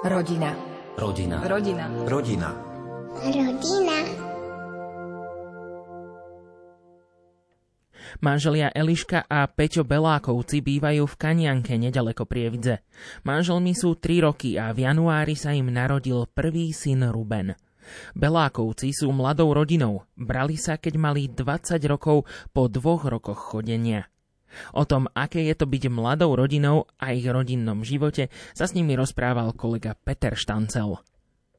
Rodina. 0.00 0.56
Rodina. 0.96 1.44
Rodina. 1.44 1.84
Rodina. 2.08 2.48
Rodina. 3.20 3.98
Manželia 8.24 8.72
Eliška 8.72 9.28
a 9.28 9.44
Peťo 9.44 9.84
Belákovci 9.84 10.64
bývajú 10.64 11.04
v 11.04 11.18
Kanianke 11.20 11.76
nedaleko 11.76 12.24
Prievidze. 12.24 12.80
Manželmi 13.28 13.76
sú 13.76 14.00
3 14.00 14.24
roky 14.24 14.56
a 14.56 14.72
v 14.72 14.88
januári 14.88 15.36
sa 15.36 15.52
im 15.52 15.68
narodil 15.68 16.24
prvý 16.32 16.72
syn 16.72 17.12
Ruben. 17.12 17.52
Belákovci 18.16 18.96
sú 18.96 19.12
mladou 19.12 19.52
rodinou. 19.52 20.08
Brali 20.16 20.56
sa, 20.56 20.80
keď 20.80 20.96
mali 20.96 21.28
20 21.28 21.76
rokov 21.84 22.24
po 22.56 22.72
dvoch 22.72 23.04
rokoch 23.04 23.52
chodenia. 23.52 24.08
O 24.74 24.84
tom, 24.86 25.06
aké 25.12 25.44
je 25.46 25.54
to 25.56 25.66
byť 25.66 25.90
mladou 25.90 26.34
rodinou 26.34 26.90
a 26.98 27.12
ich 27.14 27.26
rodinnom 27.26 27.82
živote, 27.86 28.32
sa 28.52 28.64
s 28.66 28.74
nimi 28.74 28.94
rozprával 28.94 29.54
kolega 29.54 29.94
Peter 29.94 30.34
Štancel. 30.34 31.00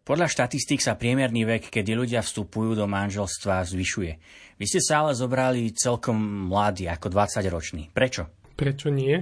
Podľa 0.02 0.27
štatistík 0.33 0.81
sa 0.81 0.97
priemerný 0.97 1.45
vek, 1.45 1.69
kedy 1.69 1.93
ľudia 1.93 2.25
vstupujú 2.25 2.73
do 2.73 2.89
manželstva, 2.89 3.61
zvyšuje. 3.69 4.13
Vy 4.57 4.66
ste 4.66 4.81
sa 4.81 5.05
ale 5.05 5.13
zobrali 5.13 5.69
celkom 5.77 6.49
mladí, 6.49 6.89
ako 6.89 7.13
20-roční. 7.13 7.93
Prečo? 7.93 8.25
Prečo 8.57 8.89
nie? 8.89 9.21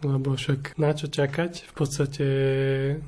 lebo 0.00 0.32
však 0.32 0.80
na 0.80 0.96
čo 0.96 1.12
čakať? 1.12 1.68
V 1.68 1.74
podstate 1.76 2.26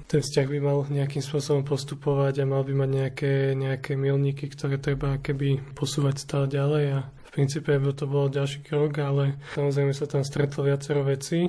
ten 0.04 0.20
vzťah 0.20 0.46
by 0.48 0.58
mal 0.60 0.84
nejakým 0.88 1.24
spôsobom 1.24 1.64
postupovať 1.64 2.44
a 2.44 2.48
mal 2.48 2.62
by 2.64 2.84
mať 2.84 2.90
nejaké, 2.92 3.32
nejaké 3.56 3.96
milníky, 3.96 4.52
ktoré 4.52 4.76
treba 4.76 5.16
keby 5.16 5.72
posúvať 5.72 6.20
stále 6.20 6.46
ďalej 6.52 6.84
a 6.92 7.08
v 7.32 7.40
princípe 7.40 7.72
by 7.72 7.96
to 7.96 8.04
bol 8.04 8.28
ďalší 8.28 8.60
krok, 8.60 9.00
ale 9.00 9.40
samozrejme 9.56 9.96
sa 9.96 10.04
tam 10.04 10.20
stretlo 10.20 10.68
viacero 10.68 11.00
vecí 11.00 11.48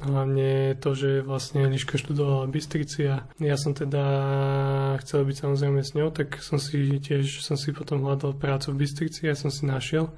Hlavne 0.00 0.80
to, 0.80 0.96
že 0.96 1.20
vlastne 1.20 1.68
Eliška 1.68 2.00
študovala 2.00 2.48
v 2.48 2.56
Bystrici 2.56 3.04
a 3.04 3.28
ja 3.36 3.56
som 3.60 3.76
teda 3.76 4.00
chcel 5.04 5.28
byť 5.28 5.36
samozrejme 5.36 5.84
s 5.84 5.92
ňou, 5.92 6.08
tak 6.08 6.40
som 6.40 6.56
si 6.56 6.96
tiež 6.96 7.44
som 7.44 7.60
si 7.60 7.76
potom 7.76 8.00
hľadal 8.00 8.32
prácu 8.32 8.72
v 8.72 8.80
Bystrici 8.88 9.28
a 9.28 9.36
som 9.36 9.52
si 9.52 9.68
našiel. 9.68 10.08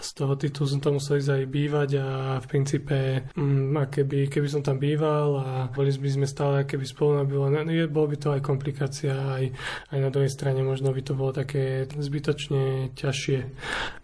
Z 0.00 0.16
toho 0.16 0.40
titulu 0.40 0.64
som 0.72 0.80
tam 0.80 0.96
musel 0.96 1.20
ísť 1.20 1.36
aj 1.36 1.44
bývať 1.52 1.90
a 2.00 2.06
v 2.40 2.46
princípe, 2.48 2.96
mm, 3.36 3.76
a 3.76 3.84
keby, 3.92 4.32
keby 4.32 4.48
som 4.48 4.64
tam 4.64 4.80
býval 4.80 5.28
a 5.36 5.48
boli 5.68 5.92
by 5.92 6.10
sme 6.16 6.24
stále 6.24 6.64
keby 6.64 6.88
spolu 6.88 7.20
bylo, 7.28 7.52
bolo 7.92 8.06
by 8.08 8.16
to 8.16 8.32
aj 8.32 8.40
komplikácia, 8.40 9.12
aj, 9.12 9.44
aj 9.92 9.98
na 10.00 10.08
druhej 10.08 10.32
strane 10.32 10.64
možno 10.64 10.96
by 10.96 11.02
to 11.04 11.12
bolo 11.12 11.36
také 11.36 11.84
zbytočne 11.92 12.96
ťažšie. 12.96 13.38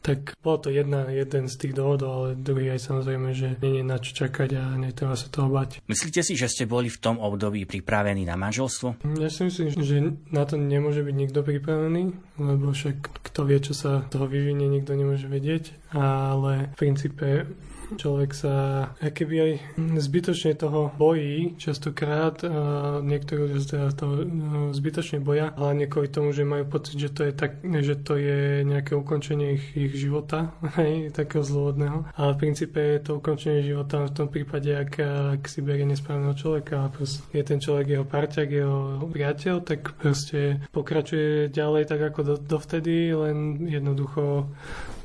Tak 0.05 0.37
bolo 0.45 0.61
to 0.61 0.69
jedna, 0.69 1.09
jeden 1.09 1.49
z 1.49 1.55
tých 1.57 1.73
dôvodov, 1.73 2.11
ale 2.13 2.29
druhý 2.37 2.77
aj 2.77 2.85
samozrejme, 2.85 3.33
že 3.33 3.57
nie 3.65 3.81
je 3.81 3.85
na 3.87 3.97
čo 3.97 4.13
čakať 4.13 4.51
a 4.61 4.65
to 4.93 5.06
netreba 5.07 5.15
sa 5.15 5.31
toho 5.31 5.49
bať. 5.49 5.71
Myslíte 5.87 6.21
si, 6.27 6.35
že 6.35 6.51
ste 6.51 6.67
boli 6.67 6.91
v 6.91 6.99
tom 6.99 7.23
období 7.23 7.63
pripravení 7.63 8.27
na 8.27 8.35
manželstvo? 8.35 9.07
Ja 9.23 9.31
si 9.31 9.47
myslím, 9.47 9.71
že 9.79 9.97
na 10.35 10.43
to 10.43 10.59
nemôže 10.59 11.07
byť 11.07 11.15
nikto 11.15 11.47
pripravený, 11.47 12.03
lebo 12.43 12.75
však 12.75 13.23
kto 13.31 13.41
vie, 13.47 13.59
čo 13.63 13.73
sa 13.79 14.03
toho 14.11 14.27
vyvinie, 14.27 14.67
nikto 14.67 14.99
nemôže 14.99 15.31
vedieť, 15.31 15.71
ale 15.95 16.75
v 16.75 16.77
princípe 16.77 17.47
Človek 17.95 18.31
sa 18.35 18.55
keby 18.99 19.37
aj 19.39 19.53
zbytočne 19.79 20.59
toho 20.59 20.91
bojí 20.99 21.55
častokrát. 21.55 22.43
A 22.43 22.99
niektorí 22.99 23.47
ľudia 23.47 23.63
sa 23.63 23.95
toho 23.95 24.27
no, 24.27 24.75
zbytočne 24.75 25.23
boja, 25.23 25.55
hlavne 25.55 25.87
kvôli 25.87 26.11
tomu, 26.11 26.35
že 26.35 26.43
majú 26.43 26.67
pocit, 26.67 26.99
že 26.99 27.15
to 27.15 27.23
je, 27.31 27.33
tak, 27.33 27.63
že 27.63 27.95
to 28.03 28.19
je 28.19 28.67
nejaké 28.67 28.99
ukončenie 28.99 29.61
ich, 29.61 29.67
ich 29.79 29.93
života, 29.95 30.51
hej, 30.81 31.15
takého 31.15 31.47
zlôvodného. 31.47 32.11
Ale 32.19 32.31
v 32.35 32.41
princípe 32.43 32.79
je 32.79 33.01
to 33.07 33.23
ukončenie 33.23 33.63
života 33.63 34.03
v 34.03 34.15
tom 34.15 34.29
prípade, 34.29 34.75
ak, 34.75 34.93
ak 35.39 35.43
si 35.47 35.63
berie 35.63 35.87
nesprávneho 35.87 36.35
človeka 36.35 36.87
a 36.87 36.93
je 37.31 37.43
ten 37.47 37.63
človek 37.63 37.87
jeho 37.87 38.07
parťak, 38.07 38.49
jeho 38.51 39.07
priateľ, 39.07 39.63
tak 39.63 39.95
proste 39.95 40.65
pokračuje 40.75 41.53
ďalej 41.53 41.85
tak 41.87 42.01
ako 42.13 42.21
do, 42.23 42.35
dovtedy, 42.41 43.15
len 43.15 43.69
jednoducho 43.69 44.51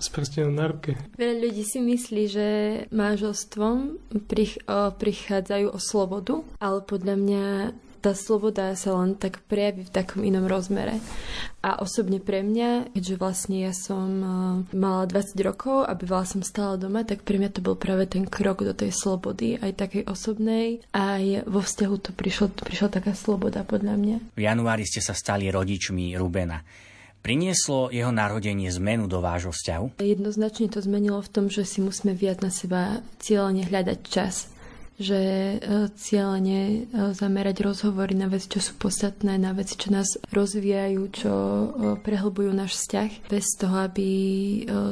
s 0.02 0.10
prstenom 0.10 0.58
na 0.58 0.66
ruke. 0.68 0.98
Veľa 1.16 1.36
ľudí 1.48 1.64
si 1.64 1.78
myslí, 1.78 2.24
že 2.28 2.48
manželstvom 2.90 4.02
prich, 4.26 4.58
o, 4.66 4.90
prichádzajú 4.92 5.68
o 5.70 5.80
slobodu, 5.80 6.42
ale 6.58 6.82
podľa 6.82 7.16
mňa 7.16 7.46
tá 8.02 8.18
sloboda 8.18 8.74
sa 8.74 8.98
len 8.98 9.14
tak 9.14 9.46
prejaví 9.46 9.86
v 9.86 9.94
takom 9.94 10.26
inom 10.26 10.50
rozmere. 10.50 10.98
A 11.62 11.78
osobne 11.78 12.18
pre 12.18 12.42
mňa, 12.42 12.98
keďže 12.98 13.16
vlastne 13.22 13.58
ja 13.62 13.74
som 13.78 14.10
mala 14.74 15.06
20 15.06 15.38
rokov 15.46 15.86
a 15.86 15.94
bývala 15.94 16.26
som 16.26 16.42
stále 16.42 16.82
doma, 16.82 17.06
tak 17.06 17.22
pre 17.22 17.38
mňa 17.38 17.54
to 17.54 17.62
bol 17.62 17.78
práve 17.78 18.10
ten 18.10 18.26
krok 18.26 18.66
do 18.66 18.74
tej 18.74 18.90
slobody, 18.90 19.62
aj 19.62 19.78
takej 19.78 20.10
osobnej, 20.10 20.82
aj 20.98 21.46
vo 21.46 21.62
vzťahu 21.62 21.96
to 22.02 22.12
prišlo, 22.18 22.50
prišla 22.50 22.90
taká 22.90 23.14
sloboda 23.14 23.62
podľa 23.62 23.96
mňa. 24.02 24.18
V 24.34 24.42
januári 24.42 24.90
ste 24.90 25.00
sa 25.00 25.14
stali 25.14 25.54
rodičmi 25.54 26.18
Rubena. 26.18 26.90
Prinieslo 27.22 27.94
jeho 27.94 28.10
narodenie 28.10 28.68
zmenu 28.74 29.06
do 29.06 29.22
vášho 29.22 29.54
vzťahu? 29.54 30.02
Jednoznačne 30.02 30.74
to 30.74 30.82
zmenilo 30.82 31.22
v 31.22 31.30
tom, 31.30 31.46
že 31.54 31.66
si 31.70 31.78
musíme 31.78 32.18
viac 32.18 32.42
na 32.42 32.50
seba 32.50 33.06
cieľene 33.22 33.66
hľadať 33.66 34.00
čas 34.10 34.50
že 35.02 35.18
e, 35.18 35.58
cieľene 35.98 36.60
e, 36.62 36.80
zamerať 37.12 37.66
rozhovory 37.66 38.14
na 38.14 38.30
veci, 38.30 38.54
čo 38.54 38.62
sú 38.62 38.78
podstatné, 38.78 39.42
na 39.42 39.52
veci, 39.52 39.74
čo 39.76 39.90
nás 39.90 40.16
rozvíjajú, 40.30 41.02
čo 41.10 41.34
e, 41.34 41.68
prehlbujú 42.00 42.54
náš 42.54 42.78
vzťah, 42.78 43.10
bez 43.28 43.58
toho, 43.58 43.76
aby 43.82 44.10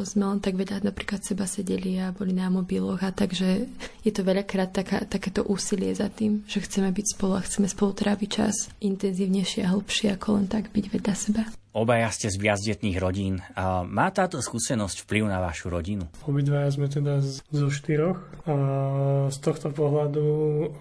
sme 0.04 0.26
len 0.26 0.42
tak 0.42 0.58
veľa 0.58 0.82
napríklad 0.82 1.22
seba 1.22 1.46
sedeli 1.46 2.02
a 2.02 2.10
boli 2.10 2.34
na 2.34 2.50
mobiloch 2.50 3.00
a 3.06 3.14
takže 3.14 3.70
je 4.02 4.12
to 4.12 4.26
veľakrát 4.26 4.74
taká, 4.74 5.06
takéto 5.06 5.46
úsilie 5.46 5.94
za 5.94 6.10
tým, 6.10 6.42
že 6.50 6.66
chceme 6.66 6.90
byť 6.90 7.06
spolu 7.16 7.38
a 7.38 7.46
chceme 7.46 7.70
spolu 7.70 7.94
tráviť 7.94 8.30
čas 8.30 8.56
intenzívnejšie 8.82 9.62
a 9.64 9.72
hlbšie 9.78 10.18
ako 10.18 10.42
len 10.42 10.48
tak 10.50 10.74
byť 10.74 10.86
vedľa 10.90 11.14
seba. 11.16 11.44
Obaja 11.70 12.10
ste 12.10 12.34
z 12.34 12.42
viacdetných 12.42 12.98
rodín. 12.98 13.46
A 13.54 13.86
má 13.86 14.10
táto 14.10 14.42
skúsenosť 14.42 15.06
vplyv 15.06 15.30
na 15.30 15.38
vašu 15.38 15.70
rodinu? 15.70 16.10
Obidvaja 16.26 16.74
sme 16.74 16.90
teda 16.90 17.22
zo 17.22 17.70
štyroch 17.70 18.18
a 18.50 18.56
z 19.30 19.38
tohto 19.38 19.70
pohľadu 19.70 20.26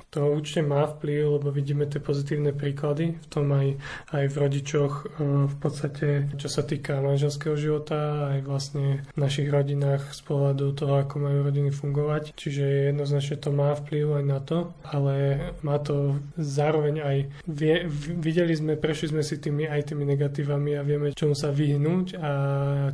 to 0.09 0.21
určite 0.33 0.65
má 0.65 0.89
vplyv, 0.89 1.37
lebo 1.37 1.53
vidíme 1.53 1.85
tie 1.85 2.01
pozitívne 2.01 2.57
príklady 2.57 3.21
v 3.21 3.27
tom 3.29 3.53
aj, 3.53 3.77
aj 4.17 4.25
v 4.33 4.37
rodičoch 4.41 4.95
v 5.53 5.57
podstate, 5.61 6.33
čo 6.41 6.49
sa 6.49 6.65
týka 6.65 7.05
manželského 7.05 7.53
života, 7.61 8.33
aj 8.33 8.49
vlastne 8.49 9.05
v 9.13 9.19
našich 9.21 9.53
rodinách 9.53 10.17
z 10.17 10.25
pohľadu 10.25 10.73
toho, 10.73 11.05
ako 11.05 11.21
majú 11.21 11.45
rodiny 11.45 11.69
fungovať. 11.69 12.33
Čiže 12.33 12.97
jednoznačne 12.97 13.37
to 13.37 13.53
má 13.53 13.77
vplyv 13.77 14.25
aj 14.25 14.25
na 14.25 14.41
to, 14.41 14.73
ale 14.89 15.37
má 15.61 15.77
to 15.85 16.17
zároveň 16.41 17.05
aj, 17.05 17.17
vie, 17.45 17.85
videli 18.17 18.57
sme, 18.57 18.81
prešli 18.81 19.13
sme 19.13 19.21
si 19.21 19.37
tými 19.37 19.69
aj 19.69 19.93
tými 19.93 20.09
negatívami 20.09 20.78
a 20.79 20.87
vieme, 20.87 21.11
čomu 21.11 21.35
sa 21.35 21.51
vyhnúť 21.51 22.07
a 22.19 22.33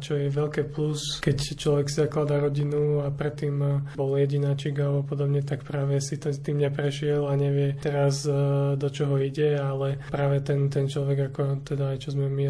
čo 0.00 0.16
je 0.16 0.32
veľké 0.32 0.72
plus, 0.72 1.20
keď 1.20 1.36
človek 1.54 1.86
si 1.92 2.00
zakladá 2.00 2.40
rodinu 2.40 3.04
a 3.04 3.12
predtým 3.12 3.84
bol 3.94 4.16
jedináčik 4.16 4.80
alebo 4.80 5.04
podobne, 5.04 5.44
tak 5.44 5.62
práve 5.62 6.00
si 6.00 6.16
to 6.16 6.32
tým 6.32 6.64
neprešiel 6.64 7.28
a 7.28 7.36
nevie 7.36 7.76
teraz 7.78 8.24
e, 8.24 8.32
do 8.74 8.88
čoho 8.88 9.20
ide, 9.20 9.60
ale 9.60 10.00
práve 10.08 10.40
ten, 10.40 10.72
ten 10.72 10.88
človek, 10.88 11.30
ako 11.32 11.64
teda 11.64 11.94
aj 11.94 11.98
čo 12.00 12.16
sme 12.16 12.26
my, 12.32 12.48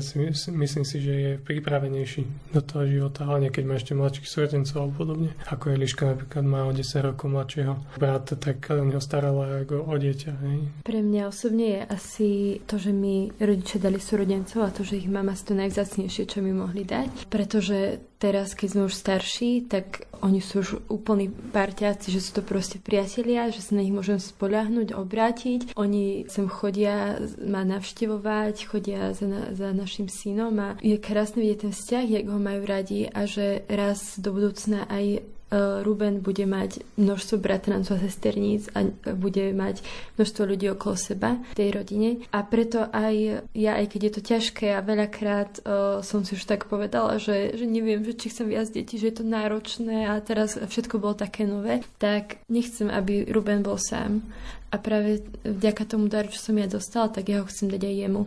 myslím 0.54 0.84
si, 0.86 0.96
že 1.02 1.14
je 1.14 1.32
pripravenejší 1.42 2.54
do 2.54 2.60
toho 2.62 2.86
života, 2.86 3.26
hlavne 3.26 3.50
keď 3.50 3.64
má 3.66 3.74
ešte 3.76 3.92
mladších 3.98 4.28
súrodencov 4.30 4.76
alebo 4.78 4.94
podobne. 5.04 5.30
Ako 5.50 5.74
Eliška 5.74 6.14
napríklad 6.14 6.44
má 6.46 6.66
o 6.68 6.72
10 6.72 7.08
rokov 7.10 7.26
mladšieho 7.30 7.74
brata, 7.98 8.38
tak 8.38 8.70
o 8.70 8.84
neho 8.84 9.02
starala 9.02 9.64
ako 9.64 9.90
o 9.90 9.94
dieťa. 9.98 10.32
Hej. 10.44 10.58
Pre 10.86 11.00
mňa 11.00 11.22
osobne 11.26 11.66
je 11.66 11.80
asi 11.88 12.28
to, 12.68 12.78
že 12.78 12.94
mi 12.94 13.30
rodičia 13.40 13.82
dali 13.82 13.98
súrodencov 13.98 14.60
a 14.62 14.74
to, 14.74 14.86
že 14.86 15.00
ich 15.00 15.08
mám 15.08 15.23
mám 15.24 15.32
asi 15.32 15.48
to 15.48 15.56
najvzácnejšie, 15.56 16.28
čo 16.28 16.44
mi 16.44 16.52
mohli 16.52 16.84
dať. 16.84 17.32
Pretože 17.32 18.04
teraz, 18.20 18.52
keď 18.52 18.68
sme 18.68 18.82
už 18.88 18.94
starší, 18.94 19.64
tak 19.64 20.04
oni 20.20 20.40
sú 20.40 20.60
už 20.60 20.68
úplní 20.88 21.28
parťáci, 21.28 22.12
že 22.12 22.20
sú 22.20 22.40
to 22.40 22.42
proste 22.44 22.80
priatelia, 22.80 23.52
že 23.52 23.64
sa 23.64 23.76
na 23.76 23.84
nich 23.84 23.92
môžem 23.92 24.20
spoľahnúť, 24.20 24.96
obrátiť. 24.96 25.76
Oni 25.76 26.28
sem 26.28 26.48
chodia 26.48 27.20
ma 27.40 27.64
navštevovať, 27.64 28.54
chodia 28.68 29.12
za, 29.12 29.24
na, 29.28 29.52
za 29.52 29.72
našim 29.72 30.08
synom 30.08 30.56
a 30.60 30.68
je 30.80 30.96
krásne 31.00 31.40
vidieť 31.40 31.68
ten 31.68 31.72
vzťah, 31.72 32.04
jak 32.08 32.26
ho 32.28 32.40
majú 32.40 32.64
radi 32.64 33.08
a 33.08 33.24
že 33.24 33.64
raz 33.68 34.20
do 34.20 34.32
budúcna 34.32 34.84
aj 34.88 35.24
Ruben 35.54 36.18
bude 36.18 36.48
mať 36.48 36.82
množstvo 36.98 37.38
bratrancov 37.38 38.00
a 38.00 38.04
sesterníc 38.08 38.66
a 38.74 38.88
bude 39.14 39.54
mať 39.54 39.86
množstvo 40.18 40.42
ľudí 40.50 40.66
okolo 40.72 40.94
seba 40.98 41.38
v 41.54 41.58
tej 41.58 41.68
rodine. 41.70 42.10
A 42.34 42.42
preto 42.42 42.88
aj 42.90 43.46
ja, 43.54 43.78
aj 43.78 43.86
keď 43.94 44.00
je 44.02 44.12
to 44.12 44.22
ťažké 44.24 44.66
a 44.74 44.82
veľakrát 44.82 45.62
uh, 45.62 46.02
som 46.02 46.26
si 46.26 46.34
už 46.34 46.48
tak 46.48 46.66
povedala, 46.66 47.22
že, 47.22 47.54
že 47.54 47.68
neviem, 47.68 48.02
že 48.02 48.18
či 48.18 48.32
chcem 48.34 48.50
viac 48.50 48.66
detí, 48.72 48.98
že 48.98 49.14
je 49.14 49.16
to 49.22 49.24
náročné 49.26 50.10
a 50.10 50.18
teraz 50.18 50.58
všetko 50.58 50.98
bolo 50.98 51.14
také 51.14 51.46
nové, 51.46 51.86
tak 52.02 52.42
nechcem, 52.50 52.90
aby 52.90 53.28
Ruben 53.30 53.62
bol 53.62 53.78
sám. 53.78 54.26
A 54.74 54.80
práve 54.82 55.22
vďaka 55.46 55.86
tomu 55.86 56.10
daru, 56.10 56.34
čo 56.34 56.50
som 56.50 56.58
ja 56.58 56.66
dostala, 56.66 57.14
tak 57.14 57.30
ja 57.30 57.44
ho 57.44 57.46
chcem 57.46 57.70
dať 57.70 57.82
aj 57.84 57.96
jemu 58.06 58.24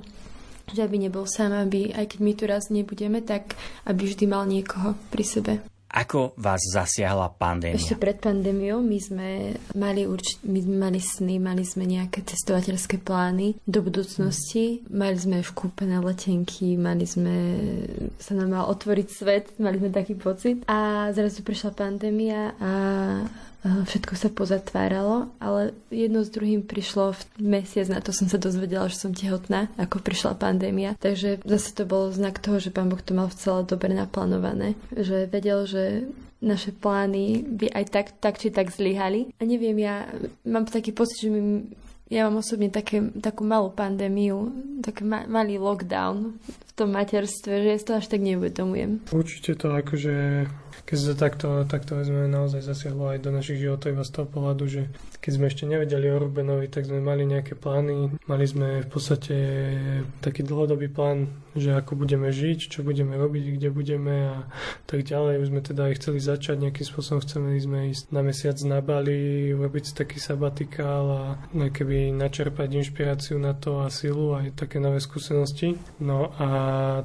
že 0.67 0.83
aby 0.83 0.99
nebol 0.99 1.23
sám, 1.23 1.55
aby 1.55 1.95
aj 1.95 2.11
keď 2.11 2.19
my 2.19 2.33
tu 2.35 2.43
raz 2.43 2.67
nebudeme, 2.67 3.23
tak 3.23 3.55
aby 3.87 4.03
vždy 4.03 4.27
mal 4.27 4.43
niekoho 4.43 4.99
pri 5.07 5.23
sebe. 5.23 5.53
Ako 5.87 6.35
vás 6.35 6.59
zasiahla 6.75 7.31
pandémia? 7.39 7.79
Ešte 7.79 7.95
pred 7.95 8.19
pandémiou 8.19 8.83
my 8.83 8.99
sme 8.99 9.29
mali, 9.71 10.03
urč- 10.03 10.43
my 10.43 10.59
sme 10.59 10.75
mali 10.75 10.99
sny, 10.99 11.39
mali 11.39 11.63
sme 11.63 11.87
nejaké 11.87 12.27
cestovateľské 12.27 12.99
plány 12.99 13.55
do 13.63 13.79
budúcnosti, 13.79 14.83
mali 14.91 15.15
sme 15.15 15.39
už 15.39 15.55
kúpené 15.55 16.03
letenky, 16.03 16.75
mali 16.75 17.07
sme, 17.07 17.35
sa 18.19 18.35
nám 18.35 18.51
mal 18.51 18.65
otvoriť 18.67 19.07
svet, 19.07 19.45
mali 19.63 19.79
sme 19.79 19.89
taký 19.95 20.19
pocit. 20.19 20.67
A 20.67 21.07
zrazu 21.15 21.39
prišla 21.39 21.71
pandémia 21.71 22.51
a 22.59 22.71
všetko 23.65 24.13
sa 24.13 24.29
pozatváralo, 24.29 25.33
ale 25.41 25.73
jedno 25.89 26.21
s 26.21 26.29
druhým 26.31 26.63
prišlo 26.63 27.17
v 27.17 27.21
mesiac, 27.41 27.89
na 27.89 27.99
to 27.99 28.13
som 28.13 28.29
sa 28.29 28.37
dozvedela, 28.37 28.87
že 28.87 29.01
som 29.01 29.11
tehotná, 29.11 29.67
ako 29.75 29.99
prišla 29.99 30.37
pandémia. 30.37 30.93
Takže 31.01 31.41
zase 31.43 31.73
to 31.73 31.83
bol 31.89 32.13
znak 32.13 32.39
toho, 32.39 32.61
že 32.61 32.69
pán 32.69 32.87
Boh 32.87 33.01
to 33.01 33.17
mal 33.17 33.27
celé 33.33 33.65
dobre 33.65 33.91
naplánované, 33.91 34.77
že 34.93 35.27
vedel, 35.27 35.65
že 35.65 36.07
naše 36.37 36.69
plány 36.69 37.41
by 37.43 37.67
aj 37.73 37.85
tak, 37.89 38.07
tak 38.21 38.37
či 38.37 38.53
tak 38.53 38.69
zlyhali. 38.69 39.33
A 39.37 39.43
neviem, 39.43 39.77
ja 39.81 40.05
mám 40.45 40.69
taký 40.69 40.93
pocit, 40.93 41.25
že 41.25 41.29
my 41.33 41.41
ja 42.07 42.23
mám 42.23 42.39
osobne 42.39 42.71
také, 42.71 43.03
takú 43.19 43.43
malú 43.43 43.67
pandémiu, 43.67 44.47
taký 44.79 45.03
ma, 45.03 45.27
malý 45.27 45.59
lockdown 45.59 46.39
v 46.39 46.71
tom 46.71 46.95
materstve, 46.95 47.67
že 47.67 47.67
ja 47.67 47.77
to 47.83 47.99
až 47.99 48.07
tak 48.07 48.23
neuvedomujem. 48.23 49.03
Určite 49.11 49.59
to 49.59 49.75
akože 49.75 50.47
keď 50.85 50.97
sa 50.97 51.13
takto, 51.17 51.47
takto 51.65 51.97
vezme, 51.97 52.27
naozaj 52.27 52.61
zasiahlo 52.61 53.09
aj 53.15 53.23
do 53.23 53.31
našich 53.33 53.63
životov 53.63 53.95
iba 53.95 54.05
z 54.05 54.13
toho 54.13 54.27
pohľadu, 54.29 54.63
že 54.67 54.81
keď 55.23 55.31
sme 55.33 55.45
ešte 55.49 55.63
nevedeli 55.65 56.07
o 56.13 56.21
Rubenovi, 56.21 56.67
tak 56.69 56.85
sme 56.85 57.01
mali 57.01 57.25
nejaké 57.25 57.57
plány. 57.57 58.19
Mali 58.29 58.45
sme 58.45 58.85
v 58.85 58.89
podstate 58.89 59.35
taký 60.21 60.45
dlhodobý 60.45 60.91
plán, 60.91 61.31
že 61.57 61.73
ako 61.73 61.97
budeme 61.97 62.29
žiť, 62.29 62.69
čo 62.69 62.79
budeme 62.85 63.17
robiť, 63.17 63.57
kde 63.57 63.69
budeme 63.73 64.15
a 64.29 64.37
tak 64.85 65.07
ďalej. 65.07 65.41
Už 65.41 65.49
sme 65.49 65.61
teda 65.65 65.89
aj 65.89 65.97
chceli 65.97 66.19
začať 66.21 66.55
nejakým 66.61 66.85
spôsobom, 66.85 67.23
chceli 67.25 67.57
sme 67.57 67.89
ísť 67.91 68.13
na 68.13 68.21
mesiac 68.21 68.57
na 68.67 68.79
Bali, 68.83 69.51
urobiť 69.55 69.83
si 69.89 69.93
taký 69.97 70.21
sabatikál 70.21 71.05
a 71.09 71.23
keby 71.51 72.13
načerpať 72.13 72.77
inšpiráciu 72.77 73.41
na 73.41 73.57
to 73.57 73.81
a 73.81 73.89
silu 73.89 74.37
aj 74.37 74.53
také 74.53 74.77
nové 74.77 75.01
skúsenosti. 75.01 75.79
No 75.97 76.29
a 76.37 76.47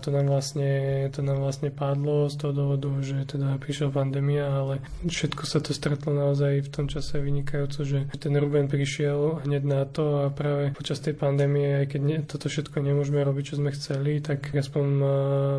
to 0.05 0.13
nám 0.13 0.29
vlastne, 0.29 1.09
to 1.11 1.25
nám 1.25 1.41
vlastne 1.41 1.73
padlo 1.73 2.29
z 2.29 2.37
toho 2.37 2.53
dôvodu, 2.53 2.91
že 3.01 3.25
teda 3.25 3.57
prišla 3.63 3.95
pandémia, 3.95 4.51
ale 4.51 4.83
všetko 5.07 5.47
sa 5.47 5.63
to 5.63 5.71
stretlo 5.71 6.11
naozaj 6.11 6.67
v 6.67 6.71
tom 6.75 6.91
čase 6.91 7.23
vynikajúco, 7.23 7.87
že 7.87 8.11
ten 8.19 8.35
Ruben 8.35 8.67
prišiel 8.67 9.47
hneď 9.47 9.63
na 9.63 9.87
to 9.87 10.27
a 10.27 10.35
práve 10.35 10.75
počas 10.75 10.99
tej 10.99 11.15
pandémie, 11.15 11.87
aj 11.87 11.87
keď 11.95 12.01
ne, 12.03 12.19
toto 12.27 12.51
všetko 12.51 12.83
nemôžeme 12.83 13.23
robiť, 13.23 13.55
čo 13.55 13.59
sme 13.63 13.71
chceli, 13.71 14.19
tak 14.19 14.51
aspoň 14.51 14.87
uh, 14.99 15.09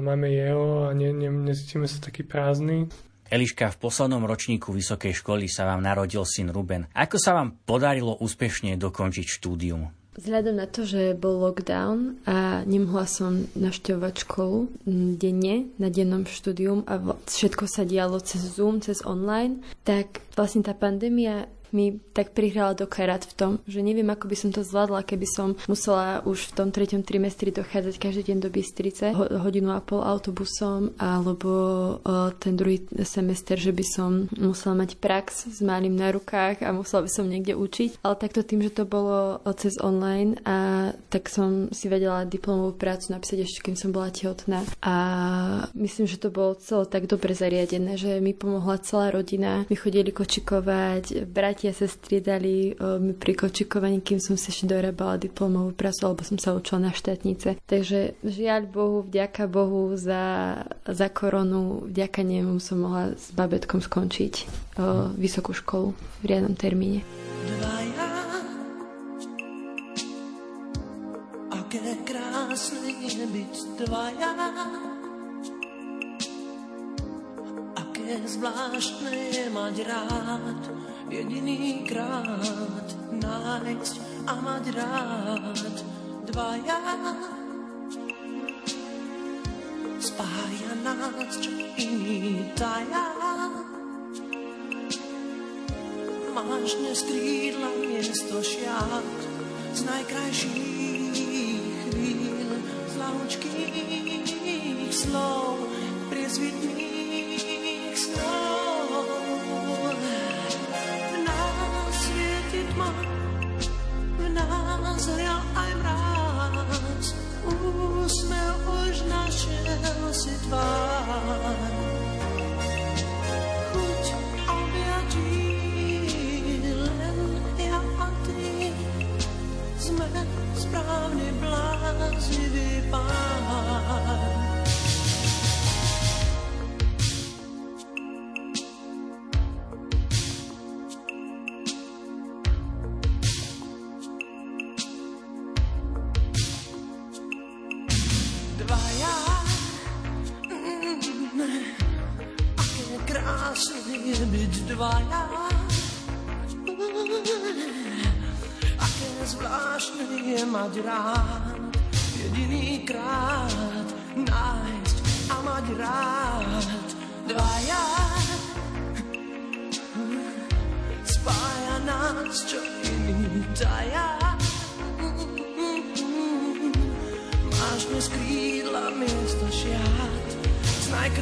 máme 0.03 0.27
jeho 0.27 0.91
a 0.91 0.94
ne, 0.94 1.15
ne, 1.15 1.31
necítime 1.31 1.88
sa 1.88 2.03
taký 2.03 2.27
prázdny. 2.27 2.91
Eliška, 3.33 3.71
v 3.73 3.81
poslednom 3.89 4.27
ročníku 4.27 4.69
vysokej 4.75 5.15
školy 5.15 5.49
sa 5.49 5.65
vám 5.65 5.81
narodil 5.81 6.21
syn 6.27 6.53
Ruben. 6.53 6.85
Ako 6.94 7.17
sa 7.17 7.33
vám 7.33 7.57
podarilo 7.65 8.19
úspešne 8.19 8.77
dokončiť 8.77 9.25
štúdium? 9.25 10.02
Vzhľadom 10.13 10.62
na 10.62 10.69
to, 10.69 10.86
že 10.86 11.18
bol 11.18 11.42
lockdown 11.42 12.21
a 12.30 12.62
nemohla 12.69 13.10
som 13.10 13.50
navštevovať 13.57 14.30
školu 14.30 14.69
denne 15.18 15.74
na 15.81 15.89
dennom 15.89 16.30
štúdium 16.30 16.86
a 16.86 17.18
všetko 17.25 17.65
sa 17.65 17.81
dialo 17.81 18.21
cez 18.21 18.45
Zoom, 18.45 18.77
cez 18.77 19.01
online, 19.01 19.65
tak 19.81 20.21
vlastne 20.38 20.62
tá 20.62 20.77
pandémia 20.77 21.50
mi 21.73 21.97
tak 22.13 22.37
prihrala 22.37 22.77
do 22.77 22.85
karát 22.85 23.25
v 23.25 23.33
tom, 23.33 23.51
že 23.65 23.81
neviem, 23.81 24.05
ako 24.07 24.29
by 24.29 24.35
som 24.37 24.49
to 24.53 24.61
zvládla, 24.61 25.03
keby 25.03 25.25
som 25.25 25.57
musela 25.65 26.21
už 26.23 26.53
v 26.53 26.55
tom 26.55 26.69
treťom 26.69 27.01
trimestri 27.01 27.49
dochádzať 27.49 27.95
každý 27.97 28.21
deň 28.31 28.37
do 28.45 28.49
Bystrice, 28.53 29.11
ho, 29.17 29.25
hodinu 29.41 29.73
a 29.73 29.81
pol 29.81 30.05
autobusom, 30.05 30.93
alebo 31.01 31.51
o, 31.51 32.29
ten 32.37 32.53
druhý 32.53 32.85
semester, 33.01 33.57
že 33.57 33.73
by 33.73 33.85
som 33.85 34.29
musela 34.37 34.85
mať 34.85 35.01
prax 35.01 35.49
s 35.49 35.59
malým 35.65 35.97
na 35.97 36.13
rukách 36.13 36.61
a 36.61 36.69
musela 36.69 37.03
by 37.03 37.11
som 37.11 37.25
niekde 37.25 37.57
učiť. 37.57 38.05
Ale 38.05 38.21
takto 38.21 38.45
tým, 38.45 38.61
že 38.61 38.71
to 38.71 38.85
bolo 38.85 39.41
cez 39.57 39.81
online 39.81 40.37
a 40.45 40.89
tak 41.09 41.27
som 41.33 41.73
si 41.73 41.89
vedela 41.89 42.27
diplomovú 42.29 42.77
prácu 42.77 43.09
napísať 43.09 43.49
ešte, 43.49 43.65
kým 43.65 43.73
som 43.73 43.89
bola 43.89 44.13
tehotná. 44.13 44.61
A 44.85 44.95
myslím, 45.73 46.05
že 46.05 46.21
to 46.21 46.29
bolo 46.29 46.53
celé 46.61 46.85
tak 46.85 47.09
dobre 47.09 47.33
zariadené, 47.33 47.97
že 47.97 48.21
mi 48.21 48.37
pomohla 48.37 48.77
celá 48.85 49.09
rodina. 49.09 49.65
My 49.65 49.75
chodili 49.75 50.13
kočikovať, 50.13 51.25
brať 51.25 51.62
bratia 51.63 51.80
sa 51.80 51.88
striedali 51.88 52.75
mi 53.00 53.15
pri 53.15 53.39
kočikovaní, 53.39 54.04
kým 54.04 54.19
som 54.19 54.36
si 54.36 54.51
ešte 54.51 54.68
dorábala 54.68 55.15
diplomovú 55.15 55.71
prácu, 55.71 56.12
alebo 56.12 56.27
som 56.27 56.36
sa 56.36 56.51
učila 56.51 56.92
na 56.92 56.92
štátnice. 56.92 57.56
Takže 57.63 58.19
žiaľ 58.19 58.68
Bohu, 58.68 59.07
vďaka 59.07 59.48
Bohu 59.48 59.95
za, 59.95 60.60
za 60.83 61.07
koronu, 61.07 61.88
vďaka 61.88 62.19
nemu 62.19 62.60
som 62.60 62.83
mohla 62.83 63.15
s 63.15 63.31
babetkom 63.31 63.80
skončiť 63.80 64.33
o, 64.44 64.44
vysokú 65.15 65.56
školu 65.56 65.95
v 65.95 66.24
riadnom 66.27 66.51
termíne. 66.60 67.00
Dvaja, 67.48 68.12
aké 71.48 71.80
krásne 72.04 72.92
je 73.07 73.24
byť 73.24 73.56
dvaja, 73.88 74.31
aké 77.80 78.19
zvláštne 78.27 79.16
je 79.31 79.48
mať 79.48 79.75
rád 79.88 80.82
jediný 81.09 81.83
krát 81.88 82.88
nájsť 83.11 83.95
a 84.27 84.33
mať 84.39 84.65
rád 84.75 85.75
dvaja. 86.27 86.79
Spája 90.03 90.71
nás, 90.83 91.31
čo 91.39 91.51
iný 91.79 92.51
taja. 92.55 93.07
Máš 96.33 96.75
dnes 96.81 97.00
krídla 97.06 97.69
miesto 97.77 98.41
šiat 98.41 99.19
z 99.73 99.79
najkrajších 99.85 100.73
chvíľ, 101.94 102.49
z 102.89 102.95
slov, 104.94 105.52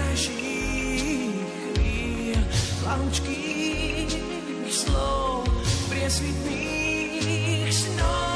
z 0.01 0.33
najkrajších 0.33 1.45
chvíľ, 1.77 2.41
plahučkých 2.81 4.09
slov, 4.73 5.45
priesvitných 5.89 7.69
snov. 7.69 8.30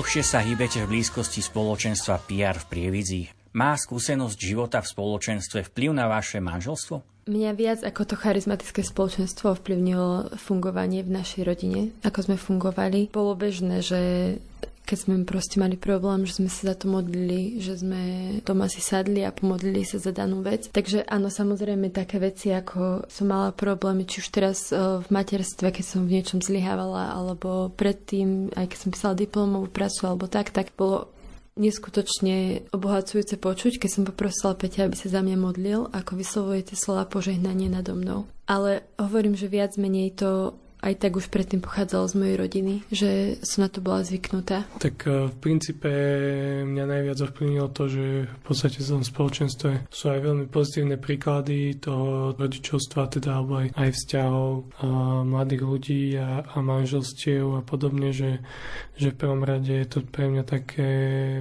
Dlhšie 0.00 0.24
sa 0.24 0.40
hýbete 0.40 0.80
v 0.88 0.96
blízkosti 0.96 1.44
spoločenstva 1.44 2.24
PR 2.24 2.56
v 2.56 2.66
Prievidzi. 2.72 3.28
Má 3.52 3.76
skúsenosť 3.76 4.32
života 4.40 4.80
v 4.80 4.88
spoločenstve 4.88 5.68
vplyv 5.68 5.92
na 5.92 6.08
vaše 6.08 6.40
manželstvo? 6.40 7.28
Mňa 7.28 7.50
viac 7.52 7.84
ako 7.84 8.08
to 8.08 8.16
charizmatické 8.16 8.80
spoločenstvo 8.80 9.52
ovplyvnilo 9.52 10.40
fungovanie 10.40 11.04
v 11.04 11.20
našej 11.20 11.42
rodine, 11.44 11.92
ako 12.00 12.32
sme 12.32 12.36
fungovali. 12.40 13.12
Bolo 13.12 13.36
bežné, 13.36 13.84
že 13.84 14.00
keď 14.90 14.98
sme 15.06 15.14
proste 15.22 15.62
mali 15.62 15.78
problém, 15.78 16.26
že 16.26 16.42
sme 16.42 16.50
sa 16.50 16.74
za 16.74 16.74
to 16.74 16.90
modlili, 16.90 17.62
že 17.62 17.78
sme 17.78 18.02
doma 18.42 18.66
si 18.66 18.82
sadli 18.82 19.22
a 19.22 19.30
pomodlili 19.30 19.86
sa 19.86 20.02
za 20.02 20.10
danú 20.10 20.42
vec. 20.42 20.66
Takže 20.74 21.06
áno, 21.06 21.30
samozrejme 21.30 21.94
také 21.94 22.18
veci, 22.18 22.50
ako 22.50 23.06
som 23.06 23.30
mala 23.30 23.54
problémy, 23.54 24.02
či 24.02 24.18
už 24.18 24.34
teraz 24.34 24.74
e, 24.74 24.98
v 24.98 25.06
materstve, 25.06 25.70
keď 25.70 25.84
som 25.86 26.10
v 26.10 26.18
niečom 26.18 26.42
zlyhávala, 26.42 27.14
alebo 27.14 27.70
predtým, 27.70 28.50
aj 28.58 28.66
keď 28.66 28.78
som 28.82 28.90
písala 28.90 29.14
diplomovú 29.14 29.70
prácu, 29.70 30.10
alebo 30.10 30.26
tak, 30.26 30.50
tak 30.50 30.74
bolo 30.74 31.06
neskutočne 31.54 32.66
obohacujúce 32.74 33.38
počuť, 33.38 33.78
keď 33.78 33.90
som 33.94 34.02
poprosila 34.02 34.58
Peťa, 34.58 34.90
aby 34.90 34.96
sa 34.98 35.06
za 35.06 35.20
mňa 35.22 35.36
modlil, 35.38 35.80
ako 35.94 36.18
vyslovujete 36.18 36.74
slova 36.74 37.06
požehnanie 37.06 37.70
nado 37.70 37.94
mnou. 37.94 38.26
Ale 38.50 38.82
hovorím, 38.98 39.38
že 39.38 39.46
viac 39.46 39.78
menej 39.78 40.18
to 40.18 40.58
aj 40.80 40.94
tak 40.96 41.16
už 41.16 41.28
predtým 41.28 41.60
pochádzalo 41.60 42.04
z 42.08 42.14
mojej 42.16 42.36
rodiny, 42.40 42.74
že 42.88 43.40
som 43.44 43.64
na 43.64 43.70
to 43.70 43.84
bola 43.84 44.00
zvyknutá. 44.00 44.64
Tak 44.80 44.96
e, 45.04 45.28
v 45.28 45.34
princípe 45.36 45.90
mňa 46.64 46.84
najviac 46.88 47.18
ovplyvnilo 47.20 47.68
to, 47.72 47.84
že 47.86 48.04
v 48.26 48.42
podstate 48.42 48.80
v 48.80 48.88
tom 48.88 49.04
spoločenstve 49.04 49.70
sú 49.92 50.04
aj 50.08 50.20
veľmi 50.24 50.46
pozitívne 50.48 50.96
príklady 50.96 51.76
toho 51.76 52.32
rodičovstva, 52.34 53.12
teda 53.12 53.36
alebo 53.36 53.60
aj, 53.60 53.68
aj 53.76 53.90
vzťahov 53.92 54.50
a 54.80 54.86
mladých 55.24 55.62
ľudí 55.62 56.04
a, 56.16 56.48
a 56.48 56.56
manželstiev 56.64 57.60
a 57.60 57.62
podobne, 57.62 58.16
že, 58.16 58.40
že 58.96 59.12
v 59.12 59.20
prvom 59.20 59.44
rade 59.44 59.70
je 59.70 59.88
to 59.88 60.00
pre 60.00 60.32
mňa 60.32 60.44
také 60.48 60.90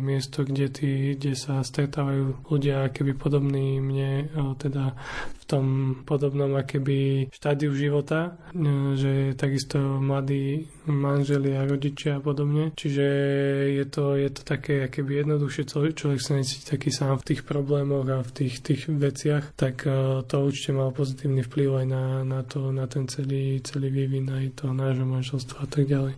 miesto, 0.04 0.44
kde, 0.44 0.68
tí, 0.68 0.92
kde 1.16 1.34
sa 1.40 1.64
stretávajú 1.64 2.48
ľudia 2.52 2.92
keby 2.92 3.16
podobní 3.16 3.80
mne, 3.80 4.28
teda 4.60 5.00
v 5.40 5.44
tom 5.48 5.66
podobnom 6.06 6.54
akéby 6.60 7.32
štádiu 7.34 7.74
života, 7.74 8.38
e, 8.54 8.94
že 9.00 9.29
takisto 9.34 9.78
mladí 10.00 10.70
manželia, 10.88 11.68
rodičia 11.68 12.18
a 12.18 12.24
podobne. 12.24 12.72
Čiže 12.74 13.06
je 13.76 13.86
to, 13.86 14.16
je 14.16 14.30
to 14.34 14.42
také 14.42 14.88
keby 14.90 15.26
jednoduchšie, 15.26 15.94
človek 15.94 16.20
sa 16.22 16.38
necíti 16.38 16.66
taký 16.66 16.90
sám 16.90 17.22
v 17.22 17.28
tých 17.34 17.42
problémoch 17.46 18.08
a 18.10 18.26
v 18.26 18.32
tých, 18.32 18.62
tých 18.64 18.82
veciach, 18.90 19.54
tak 19.54 19.86
e, 19.86 20.24
to 20.26 20.36
určite 20.42 20.74
mal 20.74 20.90
pozitívny 20.96 21.46
vplyv 21.46 21.84
aj 21.84 21.86
na, 21.86 22.04
na, 22.24 22.42
to, 22.46 22.74
na 22.74 22.90
ten 22.90 23.06
celý, 23.06 23.62
celý 23.62 23.94
vývin 23.94 24.30
aj 24.30 24.66
toho 24.66 24.74
nášho 24.74 25.06
manželstva 25.06 25.66
a 25.66 25.68
tak 25.68 25.86
ďalej. 25.86 26.14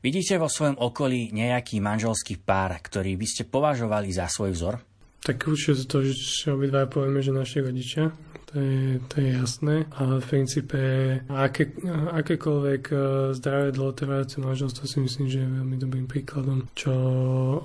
Vidíte 0.00 0.40
vo 0.40 0.48
svojom 0.48 0.80
okolí 0.80 1.28
nejaký 1.36 1.76
manželský 1.84 2.40
pár, 2.40 2.80
ktorý 2.80 3.20
by 3.20 3.26
ste 3.28 3.44
považovali 3.44 4.08
za 4.08 4.32
svoj 4.32 4.56
vzor? 4.56 4.74
Tak 5.20 5.44
určite 5.44 5.84
to, 5.84 6.00
že 6.00 6.48
obidva 6.48 6.88
povieme, 6.88 7.20
že 7.20 7.36
naši 7.36 7.60
rodičia 7.60 8.08
to 8.52 8.58
je, 8.58 9.00
to 9.06 9.14
je 9.20 9.28
jasné. 9.30 9.76
Ale 9.94 10.18
v 10.18 10.26
princípe 10.26 10.80
aké, 11.30 11.70
akékoľvek 12.10 12.82
e, 12.90 12.94
zdravé 13.38 13.70
dlhotrvajúce 13.70 14.42
manželstvo 14.42 14.84
si 14.90 14.98
myslím, 14.98 15.26
že 15.30 15.38
je 15.46 15.54
veľmi 15.62 15.76
dobrým 15.78 16.06
príkladom, 16.10 16.66
čo 16.74 16.92